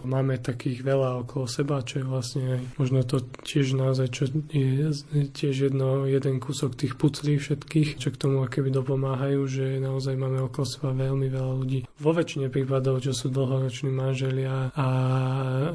máme 0.06 0.38
takých 0.38 0.86
veľa 0.86 1.25
okolo 1.25 1.50
seba, 1.50 1.82
čo 1.82 2.01
je 2.01 2.06
vlastne 2.06 2.46
možno 2.77 3.01
to 3.01 3.25
tiež 3.42 3.74
naozaj, 3.74 4.08
čo 4.13 4.30
je 4.54 4.94
tiež 5.34 5.72
jedno, 5.72 6.06
jeden 6.06 6.38
kúsok 6.38 6.77
tých 6.77 6.94
puclí 6.96 7.42
všetkých, 7.42 7.98
čo 7.98 8.13
k 8.13 8.22
tomu 8.22 8.46
akéby 8.46 8.70
dopomáhajú, 8.70 9.42
že 9.50 9.65
naozaj 9.82 10.13
máme 10.13 10.46
okolo 10.46 10.65
seba 10.70 10.89
veľmi 10.94 11.27
veľa 11.34 11.54
ľudí. 11.65 11.80
Vo 11.98 12.13
väčšine 12.13 12.54
prípadov, 12.54 13.01
čo 13.01 13.12
sú 13.15 13.34
dlhoroční 13.34 13.89
manželia 13.89 14.70
a 14.77 14.88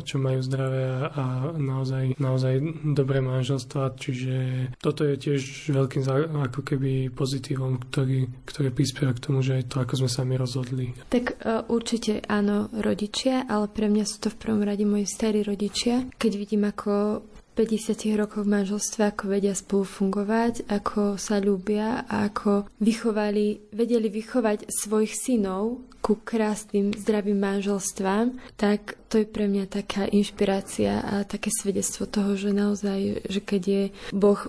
čo 0.07 0.23
majú 0.23 0.39
zdravé 0.45 0.83
a, 0.87 0.99
a 1.11 1.25
naozaj, 1.59 2.15
naozaj 2.23 2.63
dobré 2.95 3.19
manželstva, 3.19 3.99
čiže 3.99 4.35
toto 4.79 5.00
to 5.01 5.09
je 5.09 5.17
tiež 5.17 5.73
veľkým 5.73 6.05
ako 6.29 6.61
keby 6.61 7.09
pozitívom, 7.09 7.81
ktorý, 7.89 8.29
ktorý 8.45 8.69
prispieva 8.69 9.17
k 9.17 9.25
tomu, 9.25 9.41
že 9.41 9.57
aj 9.57 9.73
to, 9.73 9.81
ako 9.81 10.05
sme 10.05 10.11
sami 10.13 10.35
rozhodli. 10.37 10.93
Tak 11.09 11.41
uh, 11.41 11.65
určite 11.73 12.21
áno, 12.29 12.69
rodičia, 12.69 13.49
ale 13.49 13.73
pre 13.73 13.89
mňa 13.89 14.05
sú 14.05 14.21
to 14.21 14.29
v 14.29 14.37
prvom 14.37 14.61
rade 14.61 14.85
moji 14.85 15.09
starí 15.09 15.41
rodičia. 15.41 16.05
Keď 16.21 16.33
vidím, 16.37 16.69
ako 16.69 17.25
50 17.61 18.17
rokov 18.17 18.49
v 18.49 18.57
manželstve, 18.57 19.13
ako 19.13 19.37
vedia 19.37 19.53
spolu 19.53 19.85
fungovať, 19.85 20.65
ako 20.65 21.21
sa 21.21 21.37
ľúbia 21.45 22.09
a 22.09 22.33
ako 22.33 22.73
vychovali, 22.81 23.69
vedeli 23.77 24.09
vychovať 24.09 24.73
svojich 24.73 25.13
synov 25.13 25.85
ku 26.01 26.17
krásnym, 26.17 26.97
zdravým 26.97 27.37
manželstvám, 27.37 28.33
tak 28.57 28.97
to 29.13 29.21
je 29.21 29.29
pre 29.29 29.45
mňa 29.45 29.69
taká 29.69 30.09
inšpirácia 30.09 31.05
a 31.05 31.29
také 31.29 31.53
svedectvo 31.53 32.09
toho, 32.09 32.33
že 32.41 32.57
naozaj, 32.57 33.29
že 33.29 33.41
keď 33.45 33.63
je 33.69 33.85
Boh 34.17 34.41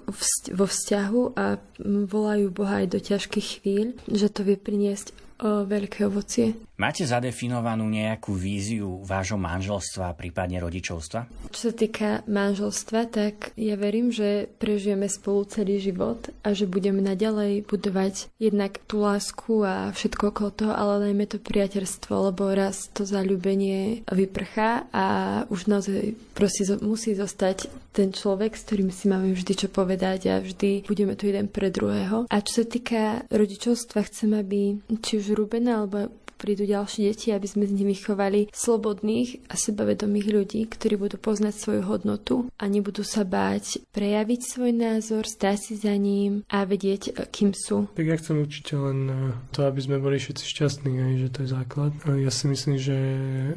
vo 0.56 0.66
vzťahu 0.72 1.36
a 1.36 1.60
volajú 2.08 2.48
Boha 2.48 2.80
aj 2.80 2.96
do 2.96 3.00
ťažkých 3.04 3.48
chvíľ, 3.60 3.92
že 4.08 4.32
to 4.32 4.48
vie 4.48 4.56
priniesť 4.56 5.12
veľké 5.42 6.06
ovocie. 6.06 6.54
Máte 6.82 7.06
zadefinovanú 7.06 7.86
nejakú 7.86 8.34
víziu 8.34 9.06
vášho 9.06 9.38
manželstva, 9.38 10.18
prípadne 10.18 10.58
rodičovstva? 10.58 11.30
Čo 11.54 11.70
sa 11.70 11.74
týka 11.78 12.26
manželstva, 12.26 13.06
tak 13.06 13.54
ja 13.54 13.78
verím, 13.78 14.10
že 14.10 14.50
prežijeme 14.58 15.06
spolu 15.06 15.46
celý 15.46 15.78
život 15.78 16.34
a 16.42 16.58
že 16.58 16.66
budeme 16.66 17.06
naďalej 17.06 17.70
budovať 17.70 18.34
jednak 18.42 18.82
tú 18.90 19.06
lásku 19.06 19.62
a 19.62 19.94
všetko 19.94 20.34
okolo 20.34 20.50
toho, 20.50 20.74
ale 20.74 21.14
najmä 21.14 21.30
to 21.30 21.38
priateľstvo, 21.38 22.34
lebo 22.34 22.50
raz 22.50 22.90
to 22.90 23.06
zalúbenie 23.06 24.02
vyprchá 24.10 24.90
a 24.90 25.06
už 25.54 25.70
naozaj 25.70 26.18
prosí, 26.34 26.66
musí 26.82 27.14
zostať 27.14 27.70
ten 27.94 28.10
človek, 28.10 28.58
s 28.58 28.66
ktorým 28.66 28.90
si 28.90 29.06
máme 29.06 29.38
vždy 29.38 29.54
čo 29.54 29.68
povedať 29.70 30.34
a 30.34 30.42
vždy 30.42 30.90
budeme 30.90 31.14
tu 31.14 31.30
jeden 31.30 31.46
pre 31.46 31.70
druhého. 31.70 32.26
A 32.26 32.42
čo 32.42 32.64
sa 32.64 32.66
týka 32.66 33.22
rodičovstva, 33.30 34.02
chcem, 34.10 34.34
aby 34.34 34.82
či 35.04 35.22
už 35.22 35.38
Rubena 35.38 35.86
alebo 35.86 36.10
prídu 36.42 36.66
ďalšie 36.72 37.12
deti, 37.12 37.28
aby 37.36 37.48
sme 37.48 37.68
z 37.68 37.76
nich 37.76 37.88
vychovali 38.00 38.48
slobodných 38.56 39.52
a 39.52 39.56
sebavedomých 39.60 40.28
ľudí, 40.32 40.62
ktorí 40.72 40.96
budú 40.96 41.18
poznať 41.20 41.54
svoju 41.54 41.82
hodnotu 41.86 42.36
a 42.56 42.64
nebudú 42.72 43.04
sa 43.04 43.28
báť 43.28 43.84
prejaviť 43.92 44.40
svoj 44.42 44.72
názor, 44.72 45.28
stať 45.28 45.58
si 45.60 45.74
za 45.76 45.94
ním 46.00 46.48
a 46.48 46.64
vedieť, 46.64 47.28
kým 47.30 47.52
sú. 47.52 47.92
Tak 47.94 48.06
ja 48.08 48.16
chcem 48.16 48.42
určite 48.42 48.74
len 48.80 49.00
eh, 49.08 49.18
to, 49.52 49.68
aby 49.68 49.80
sme 49.84 50.00
boli 50.00 50.18
všetci 50.18 50.44
šťastní, 50.44 50.92
aj, 50.98 51.14
že 51.20 51.28
to 51.30 51.40
je 51.44 51.50
základ. 51.52 51.92
Ja 52.08 52.32
si 52.32 52.46
myslím, 52.48 52.76
že 52.80 52.98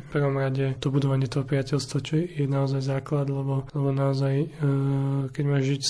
v 0.00 0.06
prvom 0.10 0.36
rade 0.36 0.74
to 0.82 0.90
budovanie 0.90 1.30
toho 1.30 1.46
priateľstva, 1.46 1.98
čo 2.02 2.18
je 2.18 2.44
naozaj 2.44 2.82
základ, 2.82 3.30
lebo, 3.30 3.66
lebo 3.72 3.90
naozaj, 3.94 4.50
keď 5.30 5.44
máš 5.46 5.64
žiť 5.76 5.82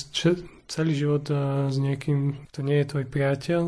celý 0.68 0.92
život 0.96 1.24
s 1.70 1.76
niekým, 1.76 2.48
kto 2.50 2.60
nie 2.64 2.80
je 2.82 2.90
tvoj 2.90 3.04
priateľ, 3.08 3.62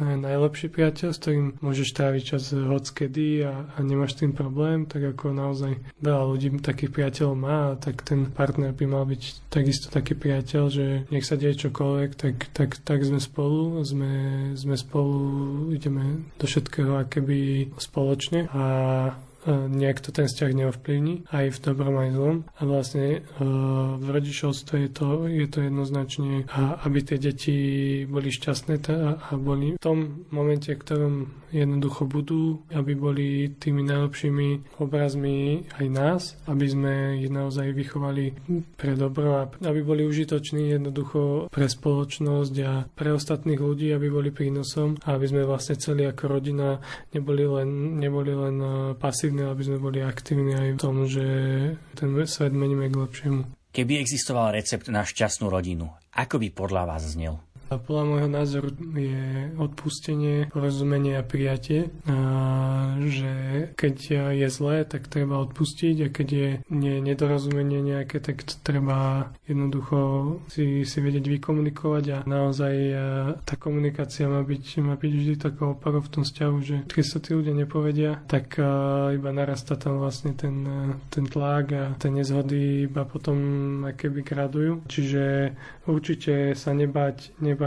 najlepší 0.00 0.72
priateľ, 0.72 1.08
s 1.12 1.20
ktorým 1.20 1.46
môžeš 1.60 1.88
tráviť 1.92 2.22
čas 2.22 2.52
hockedy 2.54 3.44
a, 3.44 3.68
a 3.76 3.78
nemáš 3.84 4.16
tým 4.16 4.32
problém, 4.32 4.88
tak 4.88 5.16
ako 5.16 5.36
naozaj 5.36 5.76
veľa 6.00 6.24
ľudí 6.32 6.48
takých 6.64 6.92
priateľov 6.94 7.34
má, 7.36 7.76
tak 7.76 8.00
ten 8.06 8.28
partner 8.30 8.72
by 8.72 8.84
mal 8.88 9.04
byť 9.04 9.52
takisto 9.52 9.92
taký 9.92 10.16
priateľ, 10.16 10.62
že 10.72 10.86
nech 11.12 11.26
sa 11.26 11.36
deje 11.36 11.68
čokoľvek, 11.68 12.10
tak, 12.16 12.34
tak, 12.56 12.80
tak 12.80 13.04
sme 13.04 13.20
spolu, 13.20 13.84
sme, 13.84 14.12
sme 14.56 14.76
spolu, 14.78 15.18
ideme 15.74 16.24
do 16.40 16.46
všetkého 16.48 17.02
akéby 17.02 17.72
spoločne 17.76 18.48
a 18.52 18.64
nejak 19.50 19.98
to 20.00 20.14
ten 20.14 20.30
vzťah 20.30 20.50
neovplyvní, 20.54 21.26
aj 21.34 21.46
v 21.54 21.58
dobrom, 21.62 21.94
aj 21.98 22.10
zlom. 22.14 22.36
A 22.58 22.60
vlastne 22.62 23.06
e, 23.10 23.18
v 23.98 24.08
rodičovstve 24.08 24.74
je 24.86 24.90
to, 24.90 25.08
je 25.26 25.48
to 25.50 25.58
jednoznačne, 25.66 26.46
aby 26.86 26.98
tie 27.02 27.18
deti 27.18 27.56
boli 28.06 28.30
šťastné 28.30 28.74
a 28.92 29.30
boli 29.36 29.74
v 29.76 29.82
tom 29.82 30.26
momente, 30.30 30.70
v 30.70 30.82
ktorom 30.82 31.14
jednoducho 31.52 32.08
budú, 32.08 32.64
aby 32.72 32.96
boli 32.96 33.52
tými 33.60 33.84
najlepšími 33.84 34.80
obrazmi 34.80 35.68
aj 35.76 35.86
nás, 35.92 36.22
aby 36.48 36.66
sme 36.66 36.92
ich 37.20 37.28
naozaj 37.28 37.76
vychovali 37.76 38.32
pre 38.74 38.96
dobro 38.96 39.36
a 39.36 39.42
aby 39.68 39.84
boli 39.84 40.02
užitoční 40.08 40.80
jednoducho 40.80 41.52
pre 41.52 41.68
spoločnosť 41.68 42.54
a 42.64 42.72
pre 42.88 43.12
ostatných 43.12 43.60
ľudí, 43.60 43.92
aby 43.92 44.08
boli 44.08 44.32
prínosom 44.32 44.96
a 45.04 45.14
aby 45.20 45.28
sme 45.28 45.44
vlastne 45.44 45.76
celí 45.76 46.08
ako 46.08 46.24
rodina 46.40 46.80
neboli 47.12 47.44
len, 47.44 48.00
neboli 48.00 48.32
len 48.32 48.56
e, 48.58 48.70
pasívni, 49.32 49.48
aby 49.48 49.62
sme 49.64 49.78
boli 49.80 49.98
aktívni 50.04 50.52
aj 50.52 50.68
v 50.76 50.78
tom, 50.78 50.96
že 51.08 51.24
ten 51.96 52.08
svet 52.28 52.52
meníme 52.52 52.92
k 52.92 53.00
lepšiemu. 53.00 53.40
Keby 53.72 53.96
existoval 53.96 54.52
recept 54.52 54.92
na 54.92 55.00
šťastnú 55.00 55.48
rodinu, 55.48 55.88
ako 56.12 56.36
by 56.36 56.48
podľa 56.52 56.82
vás 56.84 57.16
znel? 57.16 57.40
Podľa 57.80 58.04
môjho 58.04 58.30
názoru 58.30 58.68
je 58.92 59.52
odpustenie, 59.56 60.50
porozumenie 60.52 61.16
a 61.16 61.24
prijatie. 61.24 61.88
A 62.10 62.16
že 63.00 63.32
keď 63.78 63.94
je 64.36 64.48
zlé, 64.50 64.84
tak 64.84 65.08
treba 65.08 65.40
odpustiť 65.44 65.96
a 66.04 66.08
keď 66.12 66.28
je 66.28 66.48
nie, 66.74 67.00
nedorozumenie 67.00 67.80
nejaké, 67.80 68.18
tak 68.18 68.44
treba 68.60 69.30
jednoducho 69.46 69.98
si, 70.50 70.84
si 70.84 70.98
vedieť 71.00 71.24
vykomunikovať 71.28 72.04
a 72.12 72.18
naozaj 72.26 72.74
tá 73.46 73.54
komunikácia 73.56 74.26
má 74.26 74.42
byť, 74.42 74.64
má 74.82 74.94
byť 74.98 75.12
vždy 75.12 75.34
takou 75.38 75.76
oporou 75.76 76.02
v 76.02 76.12
tom 76.12 76.22
vzťahu, 76.26 76.56
že 76.62 76.76
keď 76.90 77.04
sa 77.06 77.18
tí 77.22 77.36
ľudia 77.36 77.54
nepovedia, 77.54 78.20
tak 78.26 78.58
iba 79.12 79.30
narastá 79.30 79.78
tam 79.78 80.02
vlastne 80.02 80.34
ten, 80.34 80.64
ten 81.12 81.24
tlak 81.28 81.66
a 81.72 81.84
tie 81.96 82.10
nezhody 82.10 82.88
iba 82.90 83.04
potom 83.06 83.38
keby 83.94 84.20
gradujú. 84.24 84.72
Čiže 84.88 85.54
určite 85.86 86.56
sa 86.58 86.74
nebať, 86.74 87.38
nebať 87.38 87.60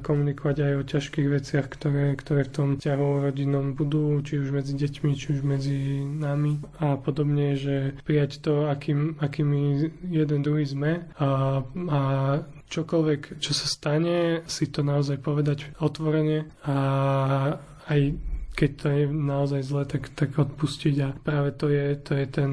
komunikovať 0.00 0.56
aj 0.62 0.72
o 0.78 0.84
ťažkých 0.86 1.28
veciach, 1.28 1.66
ktoré, 1.66 2.14
ktoré 2.16 2.46
v 2.46 2.54
tom 2.54 2.68
vzťahu 2.78 3.06
rodinnom 3.26 3.74
budú, 3.74 4.22
či 4.22 4.38
už 4.38 4.54
medzi 4.54 4.74
deťmi, 4.78 5.10
či 5.18 5.26
už 5.36 5.40
medzi 5.42 6.02
nami. 6.04 6.62
A 6.78 6.96
podobne, 6.96 7.58
že 7.58 7.98
prijať 8.06 8.40
to, 8.44 8.70
akým, 8.70 9.18
akými 9.18 9.90
jeden 10.06 10.40
druhý 10.40 10.64
sme. 10.64 11.04
A, 11.18 11.60
a 11.66 12.00
čokoľvek, 12.70 13.42
čo 13.42 13.52
sa 13.52 13.66
stane, 13.66 14.46
si 14.46 14.70
to 14.70 14.86
naozaj 14.86 15.18
povedať 15.18 15.74
otvorene. 15.82 16.46
A 16.64 16.76
aj 17.90 18.00
keď 18.54 18.70
to 18.76 18.86
je 18.92 19.02
naozaj 19.08 19.60
zle, 19.64 19.82
tak, 19.88 20.12
tak 20.12 20.36
odpustiť. 20.36 20.94
A 21.00 21.08
práve 21.16 21.56
to 21.56 21.72
je, 21.72 21.96
to 21.96 22.12
je 22.18 22.26
ten 22.28 22.52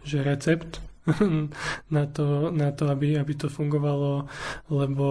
že 0.00 0.24
recept 0.24 0.80
na 1.96 2.04
to, 2.06 2.50
na 2.50 2.70
to 2.74 2.90
aby, 2.90 3.18
aby 3.18 3.34
to 3.34 3.46
fungovalo, 3.46 4.26
lebo 4.70 5.08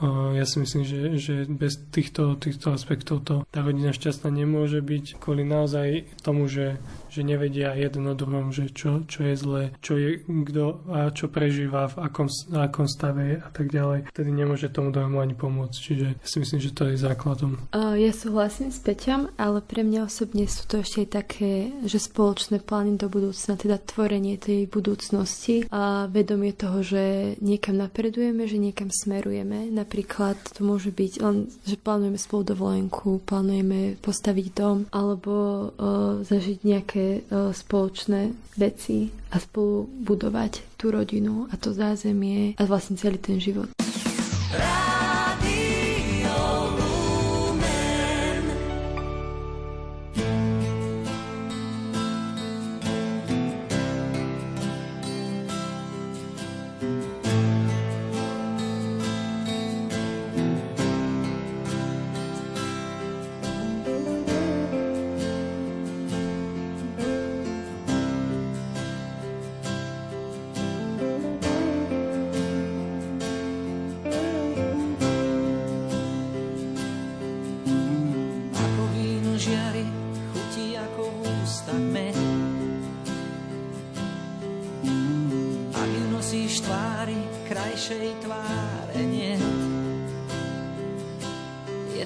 uh, 0.00 0.32
ja 0.36 0.44
si 0.48 0.60
myslím, 0.62 0.82
že, 0.84 1.00
že 1.20 1.34
bez 1.46 1.76
týchto, 1.92 2.36
týchto 2.40 2.72
aspektov 2.72 3.22
to 3.24 3.34
tá 3.52 3.60
rodina 3.60 3.92
šťastná 3.92 4.32
nemôže 4.32 4.80
byť 4.80 5.20
kvôli 5.20 5.44
naozaj 5.44 6.08
tomu, 6.24 6.48
že 6.48 6.80
že 7.16 7.24
nevedia 7.24 7.72
jeden 7.72 8.04
o 8.04 8.12
druhom, 8.12 8.52
že 8.52 8.68
čo, 8.68 9.00
čo 9.08 9.24
je 9.24 9.34
zlé, 9.40 9.62
čo 9.80 9.96
je 9.96 10.20
kto 10.20 10.84
a 10.92 11.08
čo 11.08 11.32
prežíva, 11.32 11.88
v 11.88 12.04
akom, 12.04 12.28
na 12.52 12.68
akom 12.68 12.84
stave 12.84 13.40
a 13.40 13.48
tak 13.48 13.72
ďalej. 13.72 14.12
Tedy 14.12 14.28
nemôže 14.28 14.68
tomu 14.68 14.92
druhému 14.92 15.16
ani 15.24 15.32
pomôcť. 15.32 15.76
Čiže 15.80 16.06
ja 16.12 16.26
si 16.28 16.36
myslím, 16.44 16.60
že 16.60 16.76
to 16.76 16.92
je 16.92 17.00
základom. 17.00 17.56
Ja 17.72 18.12
súhlasím 18.12 18.68
s 18.68 18.84
Peťom, 18.84 19.32
ale 19.40 19.64
pre 19.64 19.80
mňa 19.80 20.04
osobne 20.04 20.44
sú 20.44 20.68
to 20.68 20.84
ešte 20.84 21.08
aj 21.08 21.10
také, 21.24 21.72
že 21.88 21.96
spoločné 21.96 22.60
plány 22.60 23.00
do 23.00 23.08
budúcna, 23.08 23.56
teda 23.56 23.80
tvorenie 23.80 24.36
tej 24.36 24.68
budúcnosti 24.68 25.25
a 25.68 26.06
vedomie 26.08 26.54
toho, 26.54 26.80
že 26.80 27.36
niekam 27.42 27.76
napredujeme, 27.76 28.46
že 28.46 28.56
niekam 28.56 28.88
smerujeme. 28.88 29.68
Napríklad 29.74 30.38
to 30.54 30.62
môže 30.62 30.94
byť 30.94 31.12
len, 31.20 31.50
že 31.66 31.76
plánujeme 31.76 32.16
spolu 32.16 32.54
dovolenku, 32.54 33.20
plánujeme 33.26 33.98
postaviť 34.00 34.46
dom 34.54 34.78
alebo 34.94 35.34
uh, 35.34 36.22
zažiť 36.22 36.58
nejaké 36.62 37.06
uh, 37.26 37.50
spoločné 37.50 38.32
veci 38.56 39.10
a 39.34 39.42
spolu 39.42 39.90
budovať 40.06 40.78
tú 40.78 40.94
rodinu 40.94 41.50
a 41.50 41.54
to 41.58 41.74
zázemie 41.74 42.54
a 42.56 42.62
vlastne 42.64 42.94
celý 42.96 43.18
ten 43.18 43.42
život. 43.42 43.68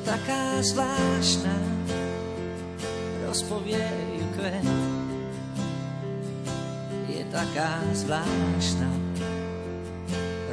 je 0.00 0.06
taká 0.08 0.62
zvláštna, 0.64 1.56
rozpovie 3.28 3.84
ju 4.16 4.26
kvet. 4.32 4.68
Je 7.04 7.24
taká 7.28 7.84
zvláštna, 7.92 8.88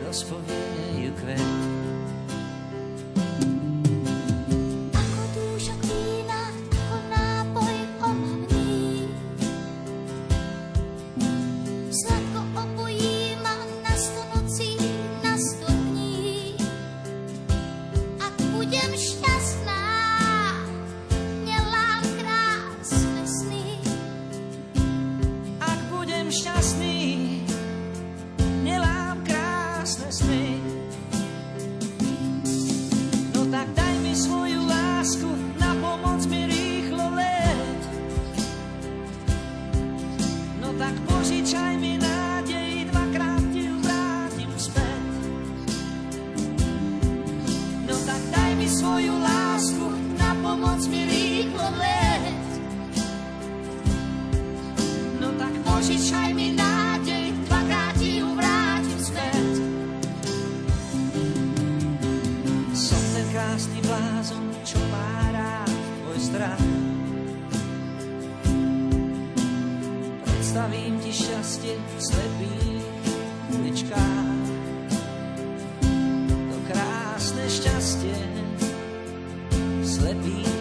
rozpovie 0.03 0.99
ju 0.99 1.11
kvet. 1.15 1.86
slippy. 79.97 80.56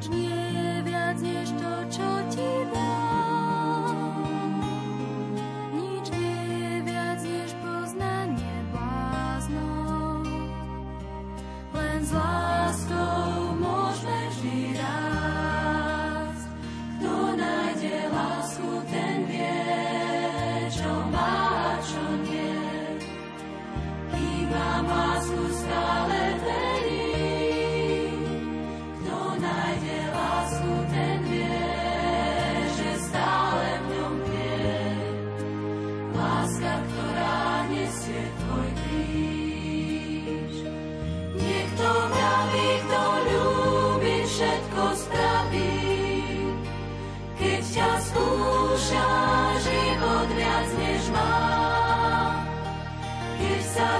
Age 0.00 0.08
News. 0.08 0.29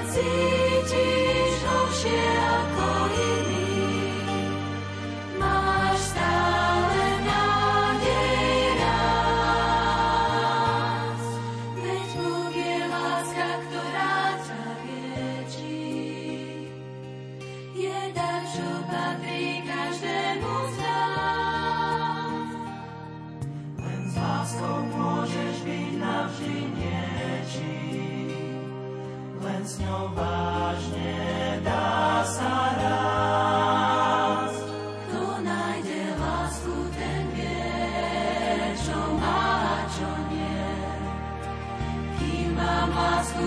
cítiť. 0.09 1.20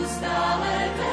stále 0.02 0.74
ten 0.98 1.13